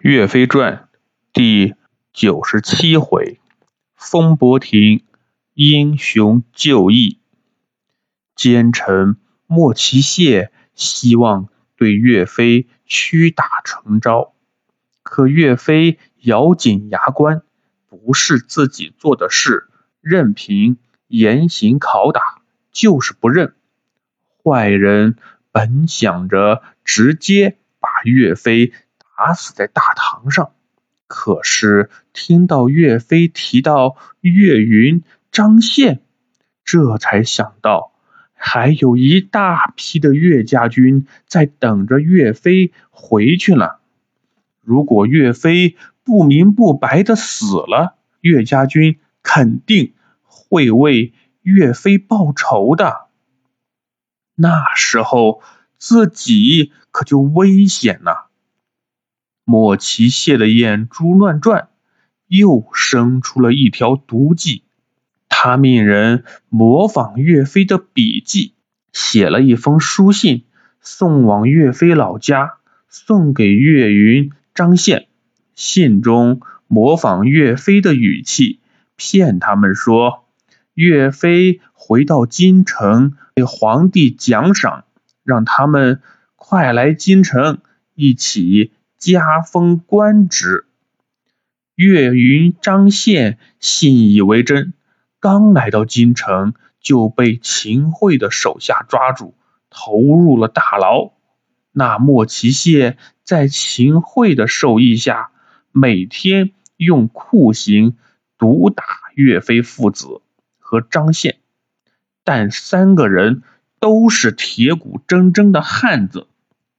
[0.00, 0.88] 岳飞传
[1.30, 1.74] 第
[2.14, 3.38] 九十七回：
[3.94, 5.04] 风伯亭
[5.52, 7.18] 英雄就义。
[8.34, 14.32] 奸臣莫其谢希望对岳飞屈打成招，
[15.02, 17.42] 可岳飞咬紧牙关，
[17.86, 19.68] 不是自己做的事，
[20.00, 20.78] 任凭
[21.08, 22.40] 严刑拷打，
[22.72, 23.54] 就是不认。
[24.42, 25.18] 坏人
[25.52, 28.72] 本想着直接把岳飞。
[29.20, 30.52] 打死在大堂上，
[31.06, 36.00] 可是听到岳飞提到岳云、张宪，
[36.64, 37.92] 这才想到
[38.32, 43.72] 还有一大批的岳家军在等着岳飞回去呢。
[44.62, 51.12] 如果岳飞不明不白的死了，岳家军肯定会为
[51.42, 53.08] 岳飞报仇的。
[54.34, 55.42] 那时候
[55.76, 58.29] 自己可就危险了。
[59.44, 61.68] 莫奇谢的眼珠乱转，
[62.26, 64.64] 又生出了一条毒计。
[65.28, 68.54] 他命人模仿岳飞的笔迹，
[68.92, 70.44] 写了一封书信，
[70.80, 72.54] 送往岳飞老家，
[72.88, 75.06] 送给岳云、张宪。
[75.54, 78.60] 信中模仿岳飞的语气，
[78.96, 80.24] 骗他们说
[80.74, 84.84] 岳飞回到京城，给皇帝奖赏，
[85.24, 86.00] 让他们
[86.36, 87.58] 快来京城
[87.94, 88.72] 一起。
[89.00, 90.66] 加封官职，
[91.74, 94.74] 岳云、张宪信以为真，
[95.20, 99.32] 刚来到京城就被秦桧的手下抓住，
[99.70, 101.12] 投入了大牢。
[101.72, 105.30] 那莫奇谢在秦桧的授意下，
[105.72, 107.96] 每天用酷刑
[108.36, 110.20] 毒打岳飞父子
[110.58, 111.38] 和张宪，
[112.22, 113.42] 但三个人
[113.78, 116.26] 都是铁骨铮铮的汉子，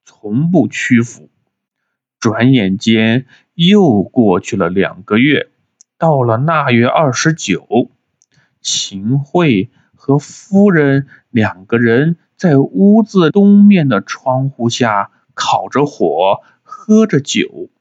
[0.06, 1.32] 从不屈服。
[2.22, 5.50] 转眼间又过去了两个月，
[5.98, 7.90] 到了腊月二十九，
[8.62, 17.72] 秦桧和夫人两个人在屋子东面的窗户下烤着火，喝着酒。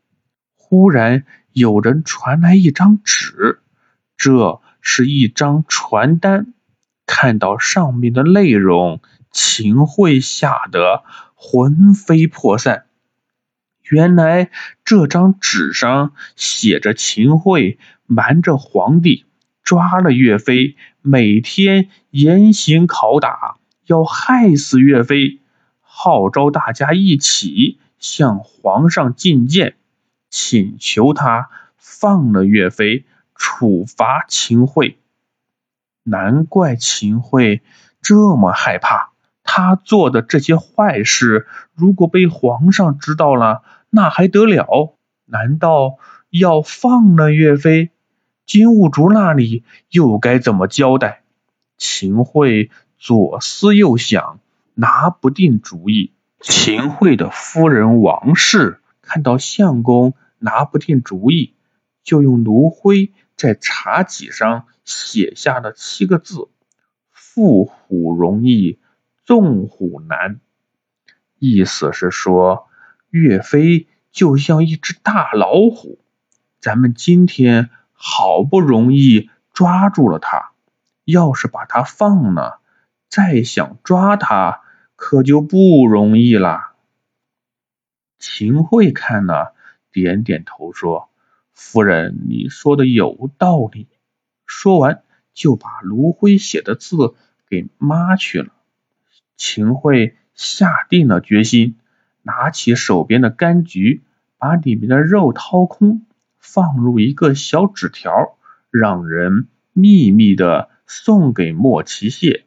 [0.57, 3.61] 忽然有人传来一张纸，
[4.17, 6.55] 这是一张传单。
[7.05, 11.03] 看到上面的内容，秦桧吓得
[11.35, 12.87] 魂飞魄散。
[13.91, 14.51] 原来
[14.85, 19.25] 这张纸上写着秦桧瞒着皇帝
[19.65, 23.57] 抓了岳飞，每天严刑拷打，
[23.87, 25.41] 要害死岳飞，
[25.81, 29.75] 号召大家一起向皇上进谏，
[30.29, 34.99] 请求他放了岳飞，处罚秦桧。
[36.05, 37.63] 难怪秦桧
[38.01, 39.11] 这么害怕，
[39.43, 43.65] 他做的这些坏事，如果被皇上知道了。
[43.91, 44.97] 那还得了？
[45.27, 45.99] 难道
[46.31, 47.91] 要放了岳飞？
[48.47, 51.23] 金兀术那里又该怎么交代？
[51.77, 54.41] 秦桧左思右想，
[54.75, 56.13] 拿不定主意。
[56.41, 61.55] 秦桧的夫人王氏看到相公拿不定主意，
[62.03, 66.49] 就用炉灰在茶几上写下了七个字
[67.15, 68.79] ：“缚虎容易，
[69.25, 70.41] 纵虎难。”
[71.39, 72.70] 意思是说。
[73.11, 75.99] 岳飞就像一只大老虎，
[76.61, 80.53] 咱们今天好不容易抓住了他，
[81.05, 82.61] 要是把他放了，
[83.09, 84.63] 再想抓他
[84.97, 86.73] 可就不容易了。
[88.19, 89.55] 秦桧看了，
[89.91, 91.09] 点点头说
[91.53, 93.89] ：“夫人，你说的有道理。”
[94.47, 97.15] 说完，就把卢辉写的字
[97.49, 98.53] 给抹去了。
[99.37, 101.77] 秦桧下定了决心。
[102.31, 104.03] 拿起手边的柑橘，
[104.39, 106.07] 把里面的肉掏空，
[106.39, 108.39] 放入一个小纸条，
[108.71, 112.45] 让人秘密的送给莫奇谢。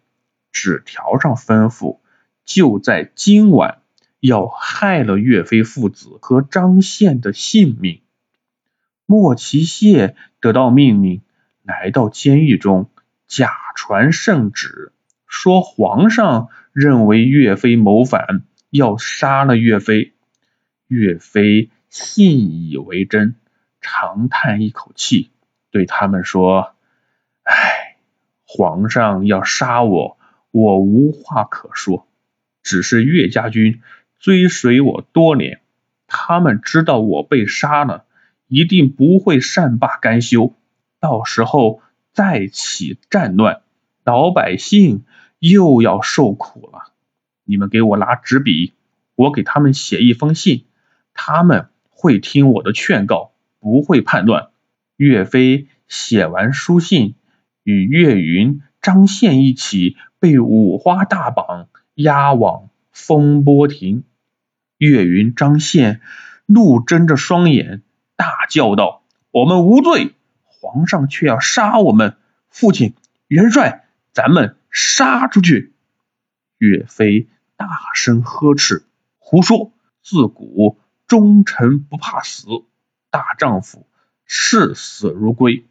[0.54, 2.00] 纸条上吩咐，
[2.46, 3.80] 就在今晚
[4.22, 8.00] 要害了岳飞父子和张宪的性命。
[9.06, 11.24] 莫奇谢得到命令，
[11.62, 12.90] 来到监狱中，
[13.28, 14.94] 假传圣旨，
[15.28, 18.44] 说皇上认为岳飞谋反。
[18.74, 20.14] 要杀了岳飞，
[20.88, 23.36] 岳飞信以为真，
[23.82, 25.30] 长叹一口气，
[25.70, 26.74] 对他们说
[27.46, 27.98] ：“唉，
[28.48, 30.18] 皇上要杀我，
[30.50, 32.08] 我无话可说。
[32.64, 33.80] 只是岳家军
[34.18, 35.62] 追随我多年，
[36.08, 38.06] 他们知道我被杀了，
[38.48, 40.56] 一定不会善罢甘休。
[41.00, 43.62] 到时候再起战乱，
[44.04, 45.06] 老百姓
[45.38, 46.83] 又要受苦了。”
[47.54, 48.74] 你们给我拿纸笔，
[49.14, 50.66] 我给他们写一封信，
[51.14, 54.48] 他们会听我的劝告，不会叛乱。
[54.98, 57.14] 岳飞写完书信，
[57.62, 64.04] 与岳云、张宪一起被五花大绑押往风波亭。
[64.80, 66.02] 岳云、张宪
[66.48, 67.84] 怒睁着双眼，
[68.16, 72.16] 大叫道：“我们无罪，皇上却要杀我们！
[72.50, 72.96] 父亲、
[73.28, 75.72] 元帅，咱们杀出去！”
[76.58, 77.28] 岳飞
[77.68, 78.86] 大声呵斥
[79.20, 79.72] ：“胡说！
[80.02, 82.48] 自古忠臣不怕死，
[83.10, 83.88] 大丈夫。”
[84.26, 85.68] 视死如归，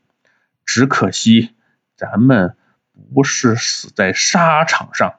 [0.64, 1.54] 只可惜
[1.96, 2.56] 咱们
[3.12, 5.14] 不是死在沙场上。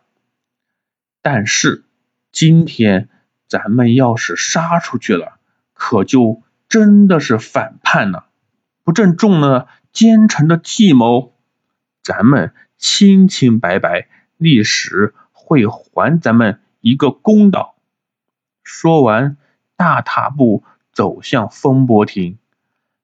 [1.21, 1.83] 但是
[2.31, 3.09] 今天
[3.47, 5.39] 咱们要是杀出去了，
[5.73, 8.27] 可就真的是反叛了，
[8.83, 11.35] 不正中了奸臣的计谋？
[12.01, 17.75] 咱们清清白白，历史会还咱们一个公道。
[18.61, 19.37] 说完，
[19.77, 22.37] 大踏步走向风波亭。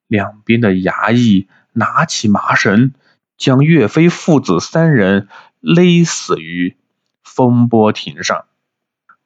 [0.05, 2.93] 两边的衙役拿起麻绳，
[3.37, 5.29] 将岳飞父子三人
[5.61, 6.75] 勒死于
[7.23, 8.45] 风波亭上。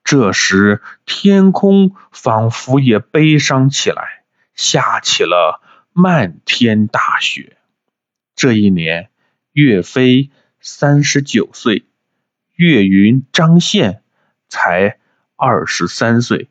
[0.04, 4.24] 这时，天空仿佛也悲伤起来，
[4.54, 5.62] 下起了
[5.94, 7.58] 漫天大雪。
[8.36, 9.10] 这一年，
[9.54, 10.30] 岳飞
[10.60, 11.86] 三十九岁，
[12.54, 14.03] 岳云、张宪
[14.54, 15.00] 才
[15.36, 16.48] 二十三岁。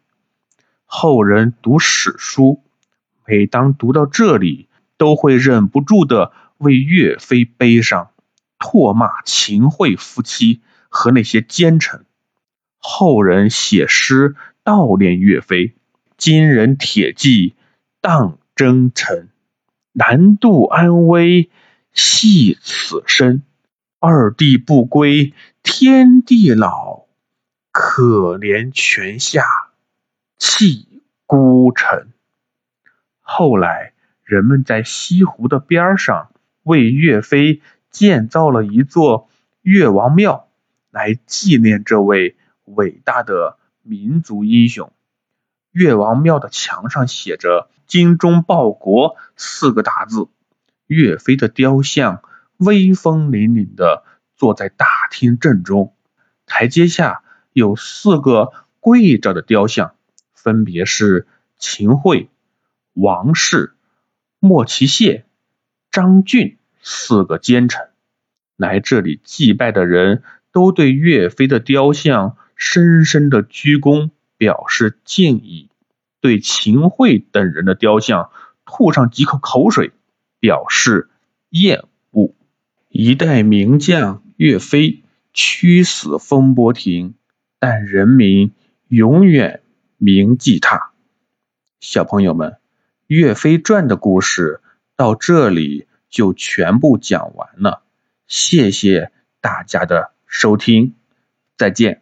[0.86, 2.60] 后人读史书。
[3.24, 4.66] 每当读到这里，
[4.96, 8.10] 都会忍不住的为岳飞悲伤，
[8.58, 12.04] 唾骂秦桧夫妻和那些奸臣。
[12.78, 14.34] 后人写诗
[14.64, 15.76] 悼念岳飞
[16.18, 17.54] ：“今人铁骑
[18.00, 19.28] 荡征尘，
[19.92, 21.50] 南渡安危
[21.92, 23.44] 系此身。
[24.00, 25.32] 二弟不归
[25.62, 26.81] 天地老，
[27.94, 29.44] 可怜泉下
[30.38, 32.14] 泣孤臣。”
[33.20, 33.92] 后来，
[34.24, 37.60] 人们在西湖的边上为岳飞
[37.90, 39.28] 建造了一座
[39.60, 40.48] 岳王庙，
[40.90, 44.90] 来纪念这位伟大的民族英雄。
[45.70, 50.28] 岳王庙的墙上写着“精忠报国”四个大字。
[50.86, 52.22] 岳飞的雕像
[52.56, 54.02] 威风凛凛的
[54.34, 55.94] 坐在大厅正中，
[56.46, 57.22] 台阶下
[57.52, 59.94] 有四个跪着的雕像，
[60.34, 61.26] 分别是
[61.58, 62.28] 秦桧。
[62.94, 63.72] 王氏、
[64.38, 65.24] 莫其谢、
[65.90, 67.88] 张俊四个奸臣
[68.56, 70.22] 来这里祭拜的人
[70.52, 75.68] 都对岳飞的雕像深深的鞠躬，表示敬意；
[76.20, 78.30] 对秦桧等人的雕像
[78.64, 79.92] 吐上几口口水，
[80.38, 81.08] 表示
[81.48, 82.34] 厌恶。
[82.88, 85.02] 一代名将岳飞
[85.32, 87.14] 屈死风波亭，
[87.64, 88.50] 但人民
[88.88, 89.62] 永远
[89.96, 90.90] 铭记他。
[91.78, 92.50] 小朋友们。
[93.14, 94.62] 《岳飞传》的故事
[94.96, 97.82] 到这里就全部讲完了，
[98.26, 99.12] 谢谢
[99.42, 100.94] 大家的收听，
[101.58, 102.01] 再见。